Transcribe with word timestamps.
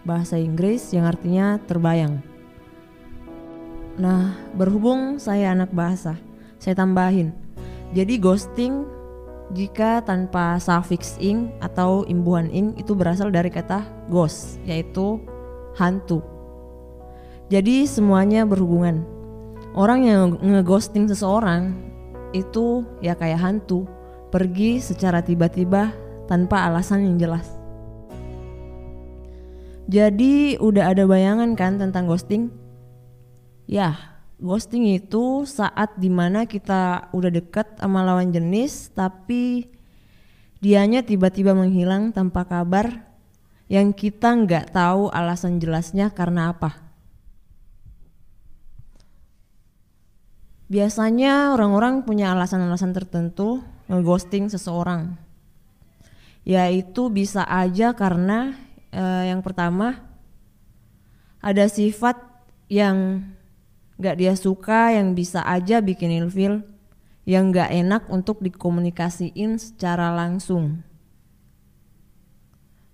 bahasa 0.06 0.38
Inggris 0.38 0.94
yang 0.94 1.10
artinya 1.10 1.58
terbayang. 1.66 2.22
Nah, 3.98 4.38
berhubung 4.54 5.18
saya 5.18 5.50
anak 5.50 5.74
bahasa, 5.74 6.14
saya 6.62 6.78
tambahin. 6.78 7.34
Jadi 7.90 8.22
ghosting 8.22 8.86
jika 9.50 9.98
tanpa 10.06 10.62
suffix 10.62 11.18
ing 11.18 11.50
atau 11.58 12.06
imbuhan 12.06 12.46
ing 12.54 12.78
itu 12.78 12.94
berasal 12.94 13.34
dari 13.34 13.50
kata 13.50 13.82
ghost, 14.06 14.62
yaitu 14.62 15.18
hantu. 15.78 16.22
Jadi 17.50 17.86
semuanya 17.86 18.46
berhubungan. 18.46 19.02
Orang 19.74 20.06
yang 20.06 20.38
ngeghosting 20.38 21.06
seseorang 21.06 21.74
itu 22.30 22.86
ya 23.02 23.18
kayak 23.18 23.42
hantu, 23.42 23.86
pergi 24.30 24.78
secara 24.78 25.22
tiba-tiba 25.22 25.90
tanpa 26.30 26.66
alasan 26.70 27.06
yang 27.06 27.16
jelas. 27.18 27.46
Jadi 29.90 30.54
udah 30.62 30.94
ada 30.94 31.02
bayangan 31.02 31.58
kan 31.58 31.74
tentang 31.74 32.06
ghosting? 32.06 32.54
Ya, 33.66 34.22
ghosting 34.38 34.86
itu 34.86 35.42
saat 35.42 35.98
di 35.98 36.06
mana 36.06 36.46
kita 36.46 37.10
udah 37.10 37.30
deket 37.34 37.82
sama 37.82 38.06
lawan 38.06 38.30
jenis 38.30 38.94
tapi 38.94 39.66
dianya 40.62 41.02
tiba-tiba 41.02 41.58
menghilang 41.58 42.14
tanpa 42.14 42.46
kabar 42.46 43.09
yang 43.70 43.94
kita 43.94 44.34
nggak 44.34 44.74
tahu 44.74 45.14
alasan 45.14 45.62
jelasnya 45.62 46.10
karena 46.10 46.50
apa. 46.50 46.82
Biasanya 50.66 51.54
orang-orang 51.54 52.02
punya 52.02 52.34
alasan-alasan 52.34 52.90
tertentu 52.90 53.62
ngeghosting 53.86 54.50
seseorang. 54.50 55.14
Yaitu 56.42 57.14
bisa 57.14 57.46
aja 57.46 57.94
karena 57.94 58.58
eh, 58.90 59.30
yang 59.30 59.38
pertama 59.38 60.02
ada 61.38 61.70
sifat 61.70 62.18
yang 62.66 63.22
gak 64.02 64.18
dia 64.18 64.34
suka 64.34 64.94
yang 64.98 65.14
bisa 65.14 65.46
aja 65.46 65.78
bikin 65.78 66.10
ilfil 66.10 66.66
yang 67.22 67.54
gak 67.54 67.70
enak 67.70 68.02
untuk 68.10 68.42
dikomunikasiin 68.42 69.62
secara 69.62 70.10
langsung. 70.10 70.89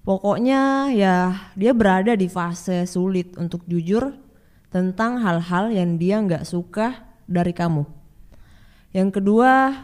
Pokoknya 0.07 0.95
ya 0.95 1.51
dia 1.59 1.75
berada 1.75 2.15
di 2.15 2.31
fase 2.31 2.87
sulit 2.87 3.35
untuk 3.35 3.67
jujur 3.67 4.15
tentang 4.71 5.19
hal-hal 5.19 5.75
yang 5.75 5.99
dia 5.99 6.23
nggak 6.23 6.47
suka 6.47 7.11
dari 7.27 7.51
kamu. 7.51 7.83
Yang 8.95 9.19
kedua 9.19 9.75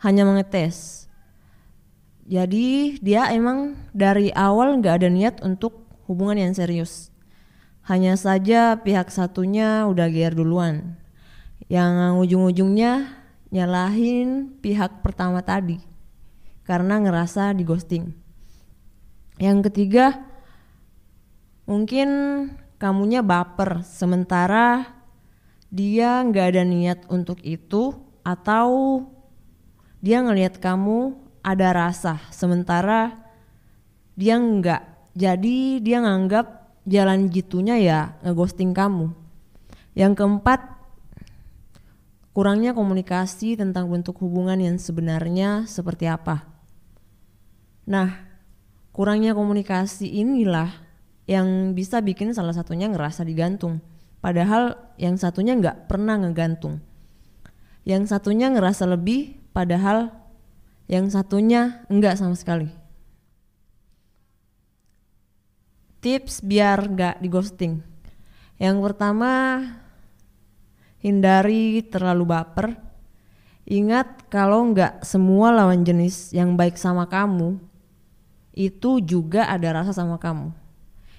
hanya 0.00 0.24
mengetes. 0.24 1.04
Jadi 2.24 2.96
dia 3.04 3.28
emang 3.28 3.76
dari 3.92 4.32
awal 4.32 4.80
nggak 4.80 5.04
ada 5.04 5.12
niat 5.12 5.36
untuk 5.44 5.84
hubungan 6.08 6.40
yang 6.40 6.56
serius. 6.56 7.12
Hanya 7.84 8.16
saja 8.16 8.80
pihak 8.80 9.12
satunya 9.12 9.84
udah 9.84 10.08
gear 10.08 10.32
duluan. 10.32 10.96
Yang 11.68 12.24
ujung-ujungnya 12.24 13.20
nyalahin 13.52 14.56
pihak 14.64 15.04
pertama 15.04 15.44
tadi 15.44 15.76
karena 16.64 16.96
ngerasa 17.04 17.52
di 17.52 17.68
ghosting. 17.68 18.23
Yang 19.38 19.70
ketiga, 19.70 20.22
mungkin 21.66 22.08
kamunya 22.78 23.24
baper 23.24 23.82
sementara 23.82 24.94
dia 25.74 26.22
nggak 26.22 26.46
ada 26.54 26.62
niat 26.62 27.00
untuk 27.10 27.42
itu 27.42 27.98
atau 28.22 29.02
dia 29.98 30.22
ngelihat 30.22 30.62
kamu 30.62 31.18
ada 31.42 31.74
rasa 31.74 32.22
sementara 32.30 33.18
dia 34.14 34.38
nggak. 34.38 35.12
Jadi 35.14 35.82
dia 35.82 36.02
nganggap 36.02 36.46
jalan 36.86 37.30
jitunya 37.30 37.76
ya 37.78 38.00
ngeghosting 38.22 38.70
kamu. 38.70 39.10
Yang 39.94 40.12
keempat 40.22 40.60
kurangnya 42.34 42.74
komunikasi 42.74 43.54
tentang 43.54 43.86
bentuk 43.86 44.18
hubungan 44.22 44.58
yang 44.58 44.78
sebenarnya 44.78 45.70
seperti 45.70 46.10
apa. 46.10 46.46
Nah 47.86 48.33
kurangnya 48.94 49.34
komunikasi 49.34 50.06
inilah 50.06 50.70
yang 51.26 51.74
bisa 51.74 51.98
bikin 51.98 52.30
salah 52.30 52.54
satunya 52.54 52.86
ngerasa 52.86 53.26
digantung. 53.26 53.82
Padahal 54.22 54.78
yang 54.96 55.18
satunya 55.18 55.58
nggak 55.58 55.90
pernah 55.90 56.16
ngegantung. 56.16 56.78
Yang 57.82 58.14
satunya 58.14 58.48
ngerasa 58.48 58.88
lebih 58.88 59.36
padahal 59.52 60.14
yang 60.86 61.10
satunya 61.10 61.84
enggak 61.90 62.16
sama 62.16 62.38
sekali. 62.38 62.70
Tips 66.00 66.40
biar 66.40 66.88
nggak 66.88 67.16
di 67.18 67.28
ghosting. 67.28 67.74
Yang 68.62 68.76
pertama 68.80 69.60
hindari 71.02 71.82
terlalu 71.84 72.24
baper. 72.30 72.78
Ingat 73.64 74.28
kalau 74.30 74.70
nggak 74.70 75.02
semua 75.02 75.50
lawan 75.50 75.82
jenis 75.82 76.30
yang 76.36 76.54
baik 76.54 76.76
sama 76.76 77.08
kamu 77.08 77.73
itu 78.54 79.02
juga 79.02 79.50
ada 79.50 79.82
rasa 79.82 79.90
sama 79.90 80.16
kamu 80.16 80.54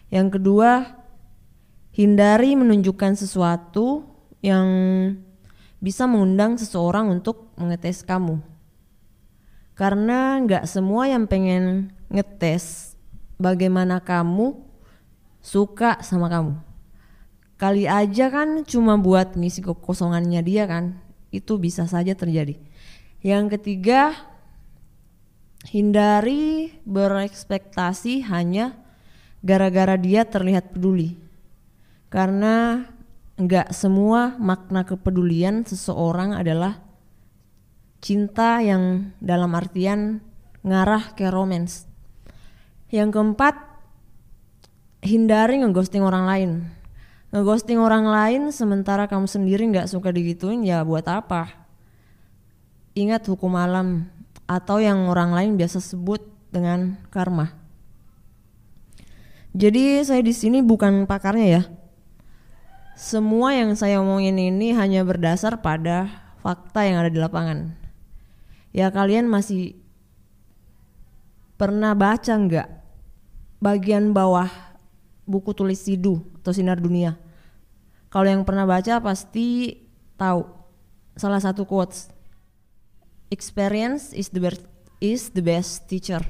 yang 0.09 0.31
kedua 0.31 0.95
hindari 1.91 2.55
menunjukkan 2.55 3.19
sesuatu 3.19 4.07
yang 4.39 4.67
bisa 5.83 6.07
mengundang 6.07 6.55
seseorang 6.55 7.11
untuk 7.11 7.51
mengetes 7.59 8.01
kamu 8.01 8.39
karena 9.75 10.39
nggak 10.39 10.63
semua 10.71 11.11
yang 11.11 11.27
pengen 11.27 11.91
ngetes 12.07 12.95
bagaimana 13.35 13.99
kamu 13.99 14.55
suka 15.43 16.01
sama 16.01 16.31
kamu. 16.31 16.57
Kali 17.55 17.87
aja 17.87 18.27
kan 18.27 18.67
cuma 18.67 18.99
buat 18.99 19.37
ngisi 19.39 19.63
kekosongannya 19.63 20.41
dia 20.43 20.67
kan, 20.67 20.99
itu 21.31 21.55
bisa 21.55 21.87
saja 21.87 22.11
terjadi. 22.11 22.59
Yang 23.23 23.59
ketiga, 23.59 24.11
hindari 25.65 26.73
berekspektasi 26.85 28.25
hanya 28.29 28.77
gara-gara 29.41 29.97
dia 29.97 30.25
terlihat 30.25 30.73
peduli. 30.73 31.17
Karena 32.09 32.85
nggak 33.35 33.75
semua 33.75 34.39
makna 34.39 34.87
kepedulian 34.87 35.67
seseorang 35.67 36.37
adalah 36.37 36.79
cinta 37.99 38.61
yang 38.61 39.11
dalam 39.17 39.51
artian 39.57 40.21
ngarah 40.61 41.17
ke 41.17 41.27
romance. 41.29 41.89
Yang 42.93 43.17
keempat, 43.17 43.55
hindari 45.03 45.59
ngeghosting 45.59 46.05
orang 46.05 46.25
lain. 46.25 46.51
Ngeghosting 47.33 47.81
orang 47.81 48.07
lain 48.07 48.41
sementara 48.55 49.11
kamu 49.11 49.27
sendiri 49.27 49.67
nggak 49.67 49.91
suka 49.91 50.13
digituin 50.13 50.63
ya 50.63 50.85
buat 50.87 51.03
apa? 51.09 51.51
Ingat 52.95 53.27
hukum 53.27 53.59
alam 53.59 54.07
atau 54.45 54.77
yang 54.77 55.09
orang 55.09 55.33
lain 55.33 55.51
biasa 55.57 55.81
sebut 55.81 56.21
dengan 56.53 57.01
karma. 57.09 57.53
Jadi 59.55 60.03
saya 60.03 60.21
di 60.21 60.35
sini 60.35 60.59
bukan 60.61 61.07
pakarnya 61.07 61.47
ya. 61.47 61.63
Semua 62.95 63.51
yang 63.55 63.75
saya 63.75 63.99
omongin 63.99 64.39
ini 64.39 64.71
hanya 64.71 65.03
berdasar 65.03 65.59
pada 65.59 66.07
fakta 66.39 66.87
yang 66.87 67.03
ada 67.03 67.11
di 67.11 67.19
lapangan. 67.19 67.75
Ya 68.71 68.91
kalian 68.91 69.27
masih 69.27 69.79
pernah 71.55 71.95
baca 71.95 72.35
nggak 72.35 72.67
bagian 73.63 74.11
bawah 74.11 74.47
buku 75.23 75.51
tulis 75.55 75.81
Sidu 75.81 76.23
atau 76.39 76.51
Sinar 76.55 76.79
Dunia. 76.79 77.19
Kalau 78.11 78.27
yang 78.31 78.47
pernah 78.47 78.63
baca 78.63 79.03
pasti 79.03 79.75
tahu 80.15 80.47
salah 81.19 81.43
satu 81.43 81.67
quotes 81.67 82.14
experience 83.33 84.13
is 84.13 84.29
the 84.29 84.41
best, 84.41 84.63
is 85.01 85.33
the 85.33 85.41
best 85.41 85.89
teacher. 85.89 86.21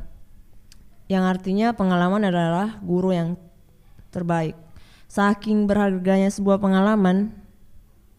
Yang 1.05 1.23
artinya 1.37 1.67
pengalaman 1.75 2.25
adalah 2.25 2.81
guru 2.81 3.13
yang 3.13 3.29
terbaik. 4.09 4.57
Saking 5.05 5.69
berharganya 5.69 6.33
sebuah 6.33 6.57
pengalaman, 6.57 7.35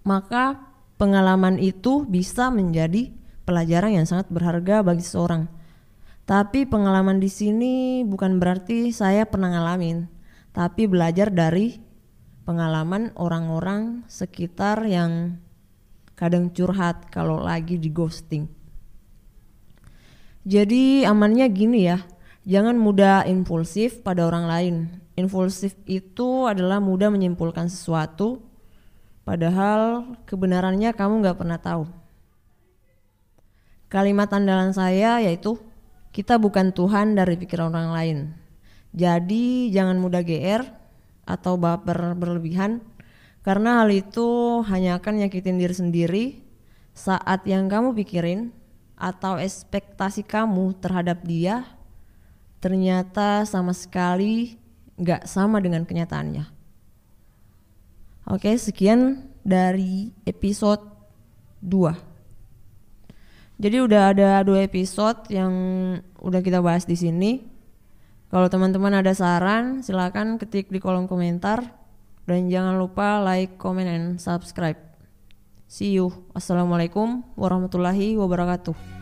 maka 0.07 0.61
pengalaman 0.97 1.59
itu 1.59 2.07
bisa 2.07 2.49
menjadi 2.49 3.11
pelajaran 3.43 3.97
yang 3.97 4.07
sangat 4.07 4.31
berharga 4.31 4.87
bagi 4.87 5.03
seseorang. 5.03 5.51
Tapi 6.27 6.67
pengalaman 6.67 7.23
di 7.23 7.31
sini 7.31 8.03
bukan 8.03 8.43
berarti 8.43 8.91
saya 8.91 9.27
pernah 9.27 9.55
ngalamin, 9.55 10.11
tapi 10.51 10.91
belajar 10.91 11.31
dari 11.31 11.79
pengalaman 12.43 13.15
orang-orang 13.15 14.07
sekitar 14.11 14.83
yang 14.87 15.39
kadang 16.19 16.51
curhat 16.51 17.07
kalau 17.15 17.43
lagi 17.43 17.79
di 17.79 17.91
ghosting. 17.91 18.47
Jadi 20.47 21.03
amannya 21.03 21.51
gini 21.51 21.91
ya, 21.91 22.07
jangan 22.47 22.79
mudah 22.79 23.27
impulsif 23.27 24.07
pada 24.07 24.31
orang 24.31 24.47
lain. 24.47 24.75
Impulsif 25.19 25.75
itu 25.91 26.47
adalah 26.47 26.79
mudah 26.79 27.11
menyimpulkan 27.11 27.67
sesuatu, 27.67 28.47
padahal 29.27 30.15
kebenarannya 30.23 30.95
kamu 30.95 31.27
gak 31.27 31.43
pernah 31.43 31.59
tahu. 31.59 31.91
Kalimat 33.91 34.31
andalan 34.31 34.71
saya 34.71 35.19
yaitu 35.19 35.59
kita 36.15 36.39
bukan 36.39 36.71
Tuhan 36.71 37.19
dari 37.19 37.35
pikiran 37.35 37.75
orang 37.75 37.91
lain. 37.91 38.19
Jadi 38.95 39.75
jangan 39.75 39.99
mudah 39.99 40.23
GR 40.23 40.63
atau 41.27 41.59
baper 41.59 42.15
berlebihan 42.15 42.87
karena 43.43 43.83
hal 43.83 43.91
itu 43.91 44.63
hanya 44.71 45.03
akan 45.03 45.27
nyakitin 45.27 45.59
diri 45.59 45.75
sendiri 45.75 46.25
saat 46.95 47.43
yang 47.51 47.67
kamu 47.67 47.99
pikirin 47.99 48.55
atau 48.97 49.37
ekspektasi 49.37 50.25
kamu 50.25 50.73
terhadap 50.81 51.21
dia 51.21 51.69
ternyata 52.59 53.45
sama 53.45 53.77
sekali 53.77 54.57
nggak 54.97 55.29
sama 55.29 55.61
dengan 55.61 55.85
kenyataannya. 55.85 56.49
Oke, 58.27 58.51
sekian 58.59 59.31
dari 59.47 60.11
episode 60.27 60.83
2. 61.63 61.95
Jadi 63.57 63.77
udah 63.81 64.13
ada 64.13 64.45
dua 64.45 64.69
episode 64.69 65.33
yang 65.33 65.53
udah 66.21 66.41
kita 66.45 66.61
bahas 66.61 66.85
di 66.85 66.93
sini. 66.93 67.41
Kalau 68.29 68.51
teman-teman 68.53 69.01
ada 69.01 69.17
saran, 69.17 69.81
silakan 69.81 70.37
ketik 70.37 70.69
di 70.69 70.77
kolom 70.77 71.09
komentar 71.09 71.65
dan 72.29 72.51
jangan 72.53 72.77
lupa 72.77 73.23
like, 73.23 73.57
comment, 73.57 73.89
and 73.89 74.19
subscribe. 74.21 74.86
See 75.67 75.99
you. 75.99 76.15
Assalamualaikum 76.31 77.27
warahmatullahi 77.35 78.15
wabarakatuh. 78.15 78.96